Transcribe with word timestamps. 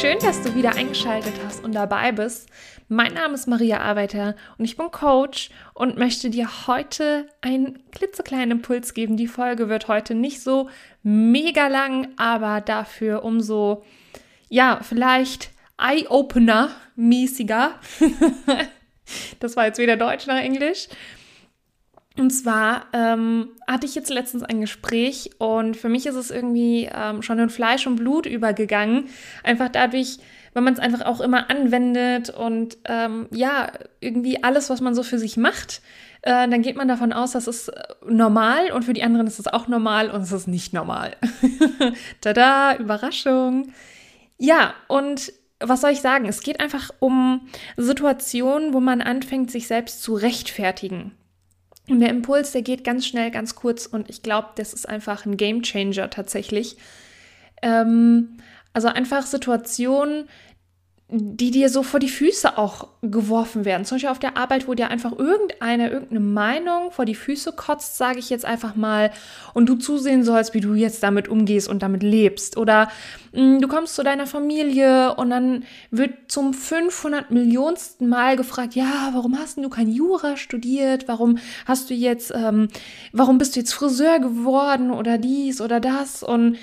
Schön, 0.00 0.18
dass 0.20 0.40
du 0.40 0.54
wieder 0.54 0.76
eingeschaltet 0.76 1.34
hast 1.44 1.62
und 1.62 1.74
dabei 1.74 2.10
bist. 2.10 2.48
Mein 2.88 3.12
Name 3.12 3.34
ist 3.34 3.46
Maria 3.46 3.80
Arbeiter 3.80 4.34
und 4.56 4.64
ich 4.64 4.78
bin 4.78 4.90
Coach 4.90 5.50
und 5.74 5.98
möchte 5.98 6.30
dir 6.30 6.48
heute 6.66 7.28
einen 7.42 7.78
klitzekleinen 7.90 8.52
Impuls 8.52 8.94
geben. 8.94 9.18
Die 9.18 9.26
Folge 9.26 9.68
wird 9.68 9.88
heute 9.88 10.14
nicht 10.14 10.40
so 10.40 10.70
mega 11.02 11.68
lang, 11.68 12.08
aber 12.16 12.62
dafür 12.62 13.24
umso, 13.24 13.84
ja, 14.48 14.80
vielleicht 14.82 15.50
Eye-Opener-mäßiger. 15.76 17.72
das 19.40 19.54
war 19.56 19.66
jetzt 19.66 19.78
weder 19.78 19.98
Deutsch 19.98 20.26
noch 20.26 20.38
Englisch. 20.38 20.88
Und 22.18 22.30
zwar 22.30 22.86
ähm, 22.92 23.50
hatte 23.68 23.86
ich 23.86 23.94
jetzt 23.94 24.10
letztens 24.10 24.42
ein 24.42 24.60
Gespräch 24.60 25.30
und 25.38 25.76
für 25.76 25.88
mich 25.88 26.06
ist 26.06 26.16
es 26.16 26.30
irgendwie 26.30 26.90
ähm, 26.92 27.22
schon 27.22 27.38
in 27.38 27.50
Fleisch 27.50 27.86
und 27.86 27.96
Blut 27.96 28.26
übergegangen. 28.26 29.08
Einfach 29.44 29.68
dadurch, 29.68 30.18
weil 30.52 30.62
man 30.62 30.74
es 30.74 30.80
einfach 30.80 31.06
auch 31.06 31.20
immer 31.20 31.50
anwendet 31.50 32.30
und 32.30 32.78
ähm, 32.86 33.28
ja, 33.30 33.70
irgendwie 34.00 34.42
alles, 34.42 34.70
was 34.70 34.80
man 34.80 34.94
so 34.94 35.04
für 35.04 35.20
sich 35.20 35.36
macht, 35.36 35.82
äh, 36.22 36.48
dann 36.48 36.62
geht 36.62 36.76
man 36.76 36.88
davon 36.88 37.12
aus, 37.12 37.32
das 37.32 37.46
ist 37.46 37.68
äh, 37.68 37.82
normal 38.04 38.72
und 38.72 38.84
für 38.84 38.92
die 38.92 39.04
anderen 39.04 39.28
ist 39.28 39.38
es 39.38 39.46
auch 39.46 39.68
normal 39.68 40.10
und 40.10 40.22
es 40.22 40.32
ist 40.32 40.48
nicht 40.48 40.72
normal. 40.72 41.16
Tada, 42.20 42.76
Überraschung. 42.76 43.72
Ja, 44.36 44.74
und 44.88 45.32
was 45.60 45.80
soll 45.82 45.90
ich 45.90 46.00
sagen? 46.00 46.26
Es 46.26 46.40
geht 46.40 46.60
einfach 46.60 46.90
um 46.98 47.48
Situationen, 47.76 48.74
wo 48.74 48.80
man 48.80 49.00
anfängt, 49.00 49.50
sich 49.50 49.66
selbst 49.66 50.02
zu 50.02 50.14
rechtfertigen. 50.14 51.12
Und 51.90 51.98
der 51.98 52.10
Impuls, 52.10 52.52
der 52.52 52.62
geht 52.62 52.84
ganz 52.84 53.04
schnell, 53.04 53.32
ganz 53.32 53.56
kurz 53.56 53.84
und 53.84 54.08
ich 54.08 54.22
glaube, 54.22 54.50
das 54.54 54.72
ist 54.72 54.88
einfach 54.88 55.26
ein 55.26 55.36
Game 55.36 55.62
Changer 55.62 56.08
tatsächlich. 56.08 56.76
Ähm, 57.62 58.36
also 58.72 58.86
einfach 58.86 59.26
Situationen, 59.26 60.28
die 61.12 61.50
dir 61.50 61.68
so 61.70 61.82
vor 61.82 61.98
die 61.98 62.08
Füße 62.08 62.56
auch 62.56 62.88
geworfen 63.02 63.64
werden. 63.64 63.84
Zum 63.84 63.96
Beispiel 63.96 64.10
auf 64.10 64.18
der 64.20 64.36
Arbeit, 64.36 64.68
wo 64.68 64.74
dir 64.74 64.88
einfach 64.88 65.10
irgendeine, 65.18 65.90
irgendeine 65.90 66.20
Meinung 66.20 66.92
vor 66.92 67.04
die 67.04 67.16
Füße 67.16 67.52
kotzt, 67.52 67.96
sage 67.96 68.20
ich 68.20 68.30
jetzt 68.30 68.44
einfach 68.44 68.76
mal, 68.76 69.10
und 69.52 69.68
du 69.68 69.74
zusehen 69.74 70.22
sollst, 70.22 70.54
wie 70.54 70.60
du 70.60 70.74
jetzt 70.74 71.02
damit 71.02 71.26
umgehst 71.26 71.68
und 71.68 71.82
damit 71.82 72.04
lebst. 72.04 72.56
Oder 72.56 72.88
mh, 73.32 73.40
hm, 73.40 73.60
du 73.60 73.66
kommst 73.66 73.96
zu 73.96 74.04
deiner 74.04 74.26
Familie 74.26 75.14
und 75.16 75.30
dann 75.30 75.64
wird 75.90 76.12
zum 76.28 76.54
500 76.54 77.30
Millionsten 77.30 78.08
Mal 78.08 78.36
gefragt, 78.36 78.74
ja, 78.74 79.10
warum 79.12 79.38
hast 79.38 79.58
du 79.58 79.68
kein 79.68 79.90
Jura 79.90 80.36
studiert? 80.36 81.08
Warum 81.08 81.38
hast 81.66 81.90
du 81.90 81.94
jetzt, 81.94 82.32
ähm, 82.34 82.68
warum 83.12 83.38
bist 83.38 83.56
du 83.56 83.60
jetzt 83.60 83.72
Friseur 83.72 84.20
geworden 84.20 84.92
oder 84.92 85.18
dies 85.18 85.60
oder 85.60 85.80
das? 85.80 86.22
Und 86.22 86.56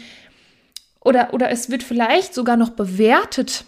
oder, 1.01 1.33
oder 1.33 1.49
es 1.49 1.69
wird 1.69 1.83
vielleicht 1.83 2.33
sogar 2.33 2.57
noch 2.57 2.71
bewertet, 2.71 3.65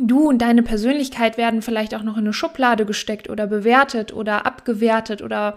du 0.00 0.28
und 0.28 0.38
deine 0.38 0.62
Persönlichkeit 0.62 1.36
werden 1.36 1.62
vielleicht 1.62 1.94
auch 1.94 2.02
noch 2.02 2.16
in 2.16 2.24
eine 2.24 2.32
Schublade 2.32 2.86
gesteckt 2.86 3.28
oder 3.28 3.46
bewertet 3.46 4.12
oder 4.12 4.46
abgewertet 4.46 5.22
oder 5.22 5.56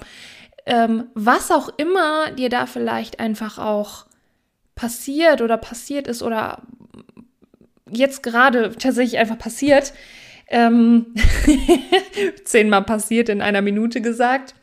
ähm, 0.66 1.06
was 1.14 1.52
auch 1.52 1.70
immer 1.78 2.31
dir 2.31 2.50
da 2.50 2.66
vielleicht 2.66 3.19
einfach 3.19 3.58
auch 3.58 4.06
passiert 4.75 5.42
oder 5.42 5.58
passiert 5.58 6.08
ist 6.08 6.23
oder 6.23 6.62
jetzt 7.89 8.23
gerade 8.23 8.72
tatsächlich 8.78 9.19
einfach 9.19 9.38
passiert. 9.38 9.94
Ähm, 10.47 11.14
zehnmal 12.45 12.84
passiert 12.84 13.30
in 13.30 13.42
einer 13.42 13.62
Minute 13.62 14.02
gesagt 14.02 14.53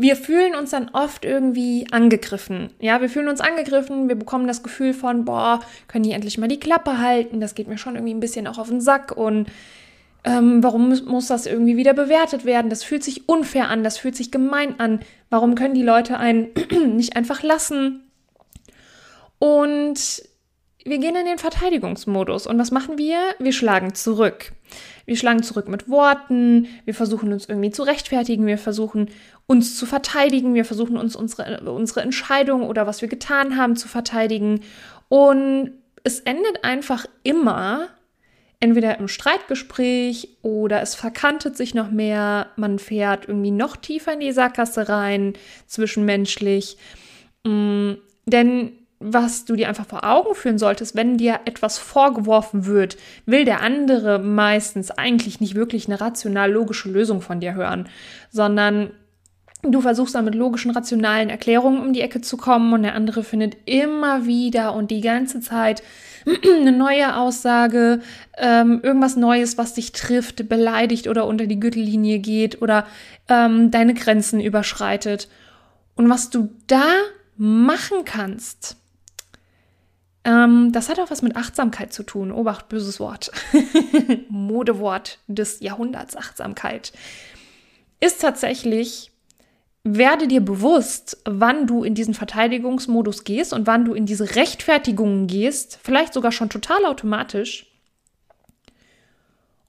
wir 0.00 0.16
fühlen 0.16 0.54
uns 0.54 0.70
dann 0.70 0.90
oft 0.92 1.24
irgendwie 1.24 1.86
angegriffen. 1.90 2.70
Ja, 2.80 3.00
wir 3.00 3.08
fühlen 3.08 3.28
uns 3.28 3.40
angegriffen, 3.40 4.08
wir 4.08 4.16
bekommen 4.16 4.46
das 4.46 4.62
Gefühl 4.62 4.94
von, 4.94 5.24
boah, 5.24 5.60
können 5.88 6.04
die 6.04 6.12
endlich 6.12 6.38
mal 6.38 6.48
die 6.48 6.60
Klappe 6.60 6.98
halten? 6.98 7.40
Das 7.40 7.54
geht 7.54 7.68
mir 7.68 7.78
schon 7.78 7.94
irgendwie 7.94 8.14
ein 8.14 8.20
bisschen 8.20 8.46
auch 8.46 8.58
auf 8.58 8.68
den 8.68 8.80
Sack 8.80 9.16
und 9.16 9.46
ähm, 10.24 10.62
warum 10.62 10.88
muss 11.06 11.28
das 11.28 11.46
irgendwie 11.46 11.76
wieder 11.76 11.94
bewertet 11.94 12.44
werden? 12.44 12.68
Das 12.68 12.82
fühlt 12.82 13.04
sich 13.04 13.28
unfair 13.28 13.68
an, 13.68 13.84
das 13.84 13.96
fühlt 13.96 14.16
sich 14.16 14.30
gemein 14.30 14.80
an. 14.80 15.00
Warum 15.30 15.54
können 15.54 15.74
die 15.74 15.82
Leute 15.82 16.18
einen 16.18 16.48
nicht 16.96 17.16
einfach 17.16 17.42
lassen? 17.42 18.02
Und 19.38 20.22
wir 20.86 20.98
gehen 20.98 21.16
in 21.16 21.26
den 21.26 21.38
Verteidigungsmodus. 21.38 22.46
Und 22.46 22.58
was 22.58 22.70
machen 22.70 22.98
wir? 22.98 23.18
Wir 23.38 23.52
schlagen 23.52 23.94
zurück. 23.94 24.52
Wir 25.04 25.16
schlagen 25.16 25.42
zurück 25.42 25.68
mit 25.68 25.88
Worten, 25.88 26.66
wir 26.84 26.94
versuchen 26.94 27.32
uns 27.32 27.48
irgendwie 27.48 27.70
zu 27.70 27.84
rechtfertigen, 27.84 28.46
wir 28.46 28.58
versuchen 28.58 29.10
uns 29.46 29.76
zu 29.76 29.86
verteidigen, 29.86 30.54
wir 30.54 30.64
versuchen 30.64 30.96
uns 30.96 31.14
unsere, 31.14 31.60
unsere 31.70 32.00
Entscheidung 32.00 32.64
oder 32.64 32.88
was 32.88 33.02
wir 33.02 33.08
getan 33.08 33.56
haben 33.56 33.76
zu 33.76 33.86
verteidigen. 33.86 34.62
Und 35.08 35.70
es 36.02 36.20
endet 36.20 36.64
einfach 36.64 37.06
immer 37.22 37.88
entweder 38.58 38.98
im 38.98 39.06
Streitgespräch 39.06 40.38
oder 40.42 40.80
es 40.82 40.94
verkantet 40.94 41.56
sich 41.56 41.74
noch 41.74 41.90
mehr, 41.90 42.48
man 42.56 42.78
fährt 42.78 43.28
irgendwie 43.28 43.50
noch 43.50 43.76
tiefer 43.76 44.14
in 44.14 44.20
die 44.20 44.32
Sackgasse 44.32 44.88
rein, 44.88 45.34
zwischenmenschlich. 45.66 46.78
Mm, 47.44 47.92
denn 48.24 48.72
was 48.98 49.44
du 49.44 49.56
dir 49.56 49.68
einfach 49.68 49.86
vor 49.86 50.04
Augen 50.04 50.34
führen 50.34 50.58
solltest, 50.58 50.94
wenn 50.94 51.18
dir 51.18 51.40
etwas 51.44 51.78
vorgeworfen 51.78 52.64
wird, 52.66 52.96
will 53.26 53.44
der 53.44 53.60
andere 53.60 54.18
meistens 54.18 54.90
eigentlich 54.90 55.40
nicht 55.40 55.54
wirklich 55.54 55.86
eine 55.86 56.00
rational 56.00 56.50
logische 56.50 56.88
Lösung 56.88 57.20
von 57.20 57.40
dir 57.40 57.54
hören, 57.54 57.88
sondern 58.30 58.90
du 59.62 59.80
versuchst 59.80 60.14
dann 60.14 60.24
mit 60.24 60.34
logischen, 60.34 60.70
rationalen 60.70 61.28
Erklärungen 61.28 61.80
um 61.80 61.92
die 61.92 62.00
Ecke 62.00 62.20
zu 62.20 62.36
kommen 62.36 62.72
und 62.72 62.82
der 62.82 62.94
andere 62.94 63.22
findet 63.22 63.56
immer 63.66 64.26
wieder 64.26 64.74
und 64.74 64.90
die 64.90 65.00
ganze 65.00 65.40
Zeit 65.40 65.82
eine 66.26 66.72
neue 66.72 67.16
Aussage, 67.16 68.00
ähm, 68.38 68.80
irgendwas 68.82 69.16
Neues, 69.16 69.58
was 69.58 69.74
dich 69.74 69.92
trifft, 69.92 70.48
beleidigt 70.48 71.06
oder 71.06 71.26
unter 71.26 71.46
die 71.46 71.60
Gürtellinie 71.60 72.18
geht 72.18 72.62
oder 72.62 72.86
ähm, 73.28 73.70
deine 73.70 73.94
Grenzen 73.94 74.40
überschreitet. 74.40 75.28
Und 75.94 76.10
was 76.10 76.30
du 76.30 76.50
da 76.66 76.84
machen 77.36 78.04
kannst, 78.04 78.76
ähm, 80.26 80.72
das 80.72 80.88
hat 80.88 80.98
auch 80.98 81.10
was 81.10 81.22
mit 81.22 81.36
Achtsamkeit 81.36 81.92
zu 81.92 82.02
tun. 82.02 82.32
Obacht, 82.32 82.68
böses 82.68 82.98
Wort. 82.98 83.30
Modewort 84.28 85.20
des 85.28 85.60
Jahrhunderts, 85.60 86.16
Achtsamkeit. 86.16 86.92
Ist 88.00 88.22
tatsächlich, 88.22 89.12
werde 89.84 90.26
dir 90.26 90.40
bewusst, 90.40 91.18
wann 91.24 91.68
du 91.68 91.84
in 91.84 91.94
diesen 91.94 92.12
Verteidigungsmodus 92.12 93.22
gehst 93.22 93.52
und 93.52 93.68
wann 93.68 93.84
du 93.84 93.94
in 93.94 94.04
diese 94.04 94.34
Rechtfertigungen 94.34 95.28
gehst, 95.28 95.78
vielleicht 95.80 96.12
sogar 96.12 96.32
schon 96.32 96.50
total 96.50 96.84
automatisch. 96.86 97.66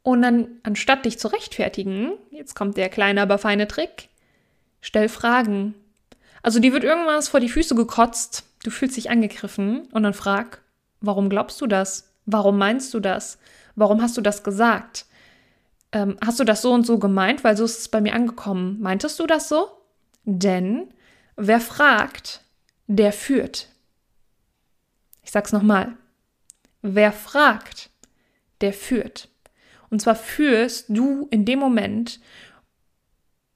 Und 0.02 0.24
dann, 0.24 0.48
anstatt 0.64 1.06
dich 1.06 1.20
zu 1.20 1.28
rechtfertigen, 1.28 2.14
jetzt 2.32 2.56
kommt 2.56 2.78
der 2.78 2.90
kleine, 2.90 3.22
aber 3.22 3.38
feine 3.38 3.68
Trick, 3.68 4.10
stell 4.82 5.08
Fragen. 5.08 5.76
Also 6.42 6.60
dir 6.60 6.74
wird 6.74 6.84
irgendwas 6.84 7.30
vor 7.30 7.42
die 7.42 7.50
Füße 7.50 7.76
gekotzt 7.76 8.44
du 8.68 8.72
fühlst 8.72 8.98
dich 8.98 9.10
angegriffen 9.10 9.88
und 9.94 10.04
dann 10.04 10.14
frag, 10.14 10.62
warum 11.00 11.30
glaubst 11.30 11.62
du 11.62 11.68
das? 11.68 12.14
Warum 12.26 12.58
meinst 12.58 12.94
du 12.94 13.00
das? 13.00 13.40
Warum 13.76 14.02
hast 14.02 14.18
du 14.18 14.22
das 14.22 14.44
gesagt? 14.44 15.06
Ähm, 15.94 16.18
hast 16.20 16.42
du 16.42 16.44
das 16.44 16.62
so 16.62 16.74
und 16.74 16.86
so 16.86 17.00
gemeint? 17.00 17.46
Weil 17.46 17.56
so 17.56 17.64
ist 17.64 17.80
es 17.80 17.88
bei 17.88 18.02
mir 18.02 18.14
angekommen. 18.14 18.82
Meintest 18.82 19.22
du 19.22 19.26
das 19.26 19.48
so? 19.48 19.70
Denn 20.26 20.94
wer 21.38 21.62
fragt, 21.62 22.42
der 22.88 23.14
führt. 23.14 23.70
Ich 25.24 25.32
sag's 25.32 25.54
nochmal. 25.54 25.96
Wer 26.82 27.14
fragt, 27.14 27.90
der 28.60 28.74
führt. 28.74 29.30
Und 29.90 30.02
zwar 30.02 30.16
führst 30.16 30.90
du 30.90 31.30
in 31.32 31.46
dem 31.46 31.60
Moment 31.60 32.20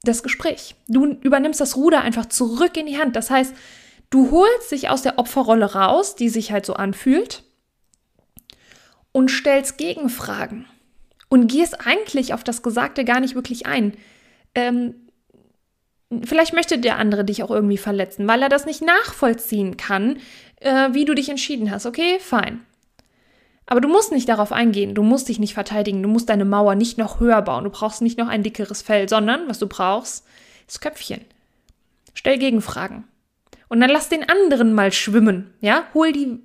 das 0.04 0.24
Gespräch. 0.24 0.76
Du 0.88 1.06
übernimmst 1.06 1.60
das 1.60 1.76
Ruder 1.76 2.00
einfach 2.00 2.28
zurück 2.28 2.78
in 2.78 2.86
die 2.86 2.98
Hand. 2.98 3.18
Das 3.18 3.30
heißt, 3.30 3.54
Du 4.12 4.30
holst 4.30 4.72
dich 4.72 4.90
aus 4.90 5.02
der 5.02 5.18
Opferrolle 5.18 5.74
raus, 5.74 6.16
die 6.16 6.30
sich 6.30 6.52
halt 6.52 6.66
so 6.66 6.74
anfühlt, 6.74 7.44
und 9.14 9.32
stellst 9.32 9.78
Gegenfragen 9.78 10.66
und 11.30 11.48
gehst 11.48 11.86
eigentlich 11.86 12.34
auf 12.34 12.44
das 12.44 12.62
Gesagte 12.62 13.04
gar 13.06 13.20
nicht 13.22 13.36
wirklich 13.36 13.66
ein. 13.66 13.94
Ähm, 14.54 14.96
vielleicht 16.24 16.54
möchte 16.54 16.78
der 16.78 16.98
andere 16.98 17.24
dich 17.24 17.42
auch 17.42 17.52
irgendwie 17.52 17.78
verletzen, 17.78 18.28
weil 18.28 18.42
er 18.42 18.50
das 18.50 18.66
nicht 18.66 18.82
nachvollziehen 18.82 19.78
kann, 19.78 20.18
äh, 20.58 20.90
wie 20.92 21.06
du 21.06 21.14
dich 21.14 21.30
entschieden 21.30 21.72
hast. 21.72 21.86
Okay, 21.86 22.20
fein. 22.20 22.66
Aber 23.66 23.80
du 23.80 23.88
musst 23.88 24.12
nicht 24.12 24.28
darauf 24.28 24.52
eingehen, 24.52 24.94
du 24.94 25.04
musst 25.04 25.30
dich 25.30 25.40
nicht 25.40 25.54
verteidigen, 25.54 26.04
du 26.04 26.10
musst 26.10 26.28
deine 26.28 26.44
Mauer 26.44 26.76
nicht 26.76 26.98
noch 26.98 27.22
höher 27.22 27.42
bauen, 27.42 27.64
du 27.64 27.70
brauchst 27.70 28.02
nicht 28.02 28.18
noch 28.18 28.28
ein 28.28 28.44
dickeres 28.44 28.82
Fell, 28.82 29.08
sondern 29.08 29.48
was 29.48 29.60
du 29.60 29.68
brauchst, 29.68 30.26
ist 30.68 30.82
Köpfchen. 30.82 31.22
Stell 32.14 32.38
Gegenfragen. 32.38 33.06
Und 33.72 33.80
dann 33.80 33.90
lass 33.90 34.10
den 34.10 34.28
anderen 34.28 34.74
mal 34.74 34.92
schwimmen. 34.92 35.54
Ja, 35.62 35.86
hol, 35.94 36.12
die, 36.12 36.40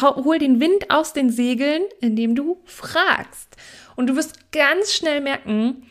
hol 0.00 0.40
den 0.40 0.58
Wind 0.58 0.90
aus 0.90 1.12
den 1.12 1.30
Segeln, 1.30 1.82
indem 2.00 2.34
du 2.34 2.60
fragst. 2.64 3.56
Und 3.94 4.08
du 4.08 4.16
wirst 4.16 4.50
ganz 4.50 4.92
schnell 4.92 5.20
merken, 5.20 5.84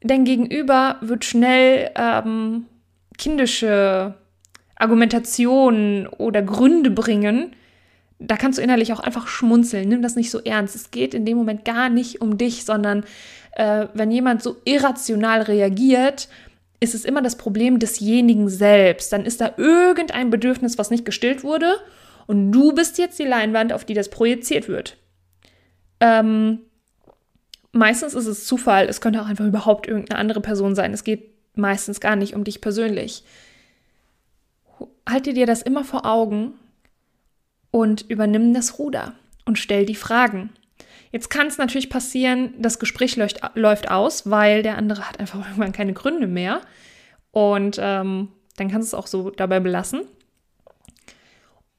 dein 0.00 0.24
Gegenüber 0.24 0.96
wird 1.00 1.24
schnell 1.24 1.92
ähm, 1.94 2.66
kindische 3.18 4.16
Argumentationen 4.74 6.08
oder 6.08 6.42
Gründe 6.42 6.90
bringen, 6.90 7.54
da 8.18 8.36
kannst 8.36 8.58
du 8.58 8.62
innerlich 8.64 8.92
auch 8.92 9.00
einfach 9.00 9.28
schmunzeln. 9.28 9.88
Nimm 9.88 10.02
das 10.02 10.16
nicht 10.16 10.32
so 10.32 10.40
ernst. 10.40 10.74
Es 10.74 10.90
geht 10.90 11.14
in 11.14 11.24
dem 11.24 11.36
Moment 11.36 11.64
gar 11.64 11.88
nicht 11.88 12.20
um 12.20 12.36
dich, 12.36 12.64
sondern 12.64 13.04
äh, 13.52 13.86
wenn 13.94 14.10
jemand 14.10 14.42
so 14.42 14.56
irrational 14.64 15.42
reagiert, 15.42 16.28
ist 16.82 16.94
es 16.96 17.04
immer 17.04 17.22
das 17.22 17.36
Problem 17.36 17.78
desjenigen 17.78 18.48
selbst. 18.48 19.12
Dann 19.12 19.24
ist 19.24 19.40
da 19.40 19.54
irgendein 19.56 20.30
Bedürfnis, 20.30 20.78
was 20.78 20.90
nicht 20.90 21.04
gestillt 21.04 21.44
wurde 21.44 21.76
und 22.26 22.50
du 22.50 22.72
bist 22.74 22.98
jetzt 22.98 23.20
die 23.20 23.24
Leinwand, 23.24 23.72
auf 23.72 23.84
die 23.84 23.94
das 23.94 24.10
projiziert 24.10 24.66
wird. 24.66 24.96
Ähm, 26.00 26.58
meistens 27.70 28.14
ist 28.14 28.26
es 28.26 28.46
Zufall, 28.46 28.88
es 28.88 29.00
könnte 29.00 29.22
auch 29.22 29.26
einfach 29.26 29.46
überhaupt 29.46 29.86
irgendeine 29.86 30.18
andere 30.18 30.40
Person 30.40 30.74
sein. 30.74 30.92
Es 30.92 31.04
geht 31.04 31.30
meistens 31.54 32.00
gar 32.00 32.16
nicht 32.16 32.34
um 32.34 32.42
dich 32.42 32.60
persönlich. 32.60 33.22
Halte 35.08 35.34
dir 35.34 35.46
das 35.46 35.62
immer 35.62 35.84
vor 35.84 36.04
Augen 36.04 36.54
und 37.70 38.10
übernimm 38.10 38.54
das 38.54 38.80
Ruder 38.80 39.14
und 39.44 39.56
stell 39.56 39.86
die 39.86 39.94
Fragen. 39.94 40.50
Jetzt 41.12 41.28
kann 41.28 41.46
es 41.46 41.58
natürlich 41.58 41.90
passieren, 41.90 42.54
das 42.58 42.78
Gespräch 42.78 43.16
läuft, 43.16 43.40
läuft, 43.54 43.90
aus, 43.90 44.28
weil 44.28 44.62
der 44.62 44.78
andere 44.78 45.08
hat 45.08 45.20
einfach 45.20 45.38
irgendwann 45.46 45.72
keine 45.72 45.92
Gründe 45.92 46.26
mehr. 46.26 46.62
Und 47.30 47.78
ähm, 47.80 48.28
dann 48.56 48.70
kannst 48.70 48.92
du 48.92 48.96
es 48.96 49.00
auch 49.02 49.06
so 49.06 49.30
dabei 49.30 49.60
belassen. 49.60 50.02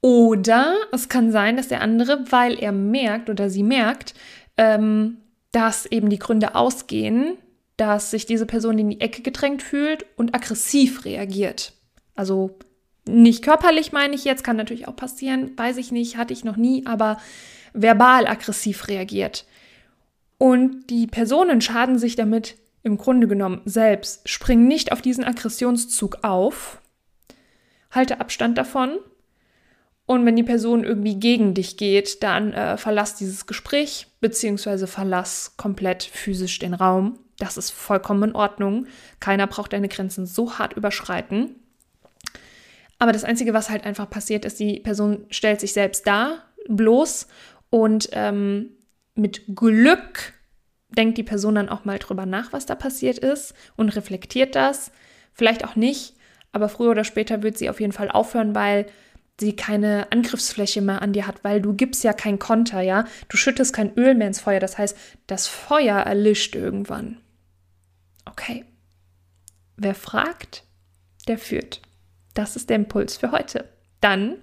Oder 0.01 0.75
es 0.91 1.09
kann 1.09 1.31
sein, 1.31 1.57
dass 1.57 1.67
der 1.67 1.81
andere, 1.81 2.25
weil 2.29 2.59
er 2.59 2.71
merkt 2.71 3.29
oder 3.29 3.49
sie 3.49 3.63
merkt, 3.63 4.13
ähm, 4.57 5.17
dass 5.51 5.85
eben 5.85 6.09
die 6.09 6.19
Gründe 6.19 6.55
ausgehen, 6.55 7.37
dass 7.77 8.11
sich 8.11 8.25
diese 8.25 8.45
Person 8.45 8.77
in 8.77 8.89
die 8.89 9.01
Ecke 9.01 9.21
gedrängt 9.21 9.63
fühlt 9.63 10.05
und 10.15 10.35
aggressiv 10.35 11.05
reagiert. 11.05 11.73
Also 12.15 12.57
nicht 13.07 13.43
körperlich 13.43 13.91
meine 13.91 14.15
ich 14.15 14.25
jetzt, 14.25 14.43
kann 14.43 14.57
natürlich 14.57 14.87
auch 14.87 14.95
passieren, 14.95 15.51
weiß 15.57 15.77
ich 15.77 15.91
nicht, 15.91 16.17
hatte 16.17 16.33
ich 16.33 16.43
noch 16.43 16.57
nie, 16.57 16.85
aber 16.85 17.17
verbal 17.73 18.27
aggressiv 18.27 18.87
reagiert. 18.87 19.45
Und 20.37 20.87
die 20.89 21.07
Personen 21.07 21.61
schaden 21.61 21.97
sich 21.97 22.15
damit 22.15 22.57
im 22.83 22.97
Grunde 22.97 23.27
genommen 23.27 23.61
selbst. 23.65 24.27
Spring 24.27 24.67
nicht 24.67 24.91
auf 24.91 25.01
diesen 25.01 25.23
Aggressionszug 25.23 26.17
auf, 26.23 26.81
halte 27.91 28.19
Abstand 28.19 28.57
davon. 28.57 28.99
Und 30.05 30.25
wenn 30.25 30.35
die 30.35 30.43
Person 30.43 30.83
irgendwie 30.83 31.15
gegen 31.15 31.53
dich 31.53 31.77
geht, 31.77 32.23
dann 32.23 32.51
äh, 32.51 32.77
verlass 32.77 33.15
dieses 33.15 33.45
Gespräch, 33.45 34.07
beziehungsweise 34.19 34.85
verlass 34.85 35.53
komplett 35.55 36.03
physisch 36.03 36.59
den 36.59 36.73
Raum. 36.73 37.19
Das 37.37 37.57
ist 37.57 37.71
vollkommen 37.71 38.31
in 38.31 38.35
Ordnung. 38.35 38.87
Keiner 39.21 39.47
braucht 39.47 39.71
deine 39.71 39.87
Grenzen 39.87 40.25
so 40.25 40.57
hart 40.57 40.73
überschreiten. 40.73 41.55
Aber 42.99 43.11
das 43.11 43.23
Einzige, 43.23 43.53
was 43.53 43.69
halt 43.69 43.85
einfach 43.85 44.09
passiert, 44.09 44.45
ist, 44.45 44.59
die 44.59 44.79
Person 44.81 45.25
stellt 45.29 45.61
sich 45.61 45.73
selbst 45.73 46.05
dar, 46.05 46.43
bloß 46.67 47.27
und 47.73 48.09
ähm, 48.11 48.69
mit 49.15 49.55
Glück 49.55 50.33
denkt 50.89 51.17
die 51.17 51.23
Person 51.23 51.55
dann 51.55 51.69
auch 51.69 51.85
mal 51.85 51.97
drüber 51.97 52.27
nach, 52.27 52.53
was 52.53 52.67
da 52.67 52.75
passiert 52.75 53.17
ist 53.17 53.55
und 53.75 53.89
reflektiert 53.89 54.53
das. 54.53 54.91
Vielleicht 55.33 55.65
auch 55.65 55.75
nicht, 55.75 56.13
aber 56.51 56.69
früher 56.69 56.91
oder 56.91 57.03
später 57.03 57.41
wird 57.41 57.57
sie 57.57 57.71
auf 57.71 57.79
jeden 57.79 57.91
Fall 57.91 58.11
aufhören, 58.11 58.53
weil 58.53 58.85
sie 59.39 59.55
keine 59.55 60.11
Angriffsfläche 60.11 60.83
mehr 60.83 61.01
an 61.01 61.13
dir 61.13 61.25
hat, 61.25 61.43
weil 61.43 61.63
du 61.63 61.73
gibst 61.73 62.03
ja 62.03 62.13
kein 62.13 62.37
Konter, 62.37 62.81
ja? 62.81 63.05
Du 63.27 63.37
schüttest 63.37 63.73
kein 63.73 63.97
Öl 63.97 64.13
mehr 64.13 64.27
ins 64.27 64.39
Feuer, 64.39 64.59
das 64.59 64.77
heißt, 64.77 64.95
das 65.25 65.47
Feuer 65.47 65.97
erlischt 65.97 66.53
irgendwann. 66.53 67.21
Okay. 68.25 68.65
Wer 69.77 69.95
fragt, 69.95 70.63
der 71.27 71.39
führt. 71.39 71.81
Das 72.35 72.55
ist 72.55 72.69
der 72.69 72.75
Impuls 72.75 73.17
für 73.17 73.31
heute. 73.31 73.67
Dann 73.99 74.37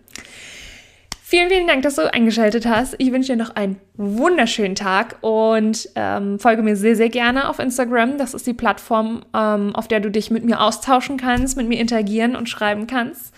vielen, 1.30 1.48
vielen 1.48 1.66
Dank, 1.68 1.82
dass 1.82 1.94
du 1.94 2.12
eingeschaltet 2.12 2.66
hast. 2.66 2.96
Ich 2.98 3.12
wünsche 3.12 3.32
dir 3.32 3.38
noch 3.38 3.54
einen 3.54 3.76
wunderschönen 3.94 4.74
Tag 4.74 5.18
und 5.20 5.88
ähm, 5.94 6.40
folge 6.40 6.62
mir 6.62 6.74
sehr, 6.74 6.96
sehr 6.96 7.08
gerne 7.08 7.48
auf 7.48 7.60
Instagram. 7.60 8.18
Das 8.18 8.34
ist 8.34 8.48
die 8.48 8.52
Plattform, 8.52 9.22
ähm, 9.32 9.72
auf 9.76 9.86
der 9.86 10.00
du 10.00 10.10
dich 10.10 10.32
mit 10.32 10.42
mir 10.44 10.60
austauschen 10.60 11.16
kannst, 11.16 11.56
mit 11.56 11.68
mir 11.68 11.78
interagieren 11.78 12.34
und 12.34 12.48
schreiben 12.48 12.88
kannst. 12.88 13.32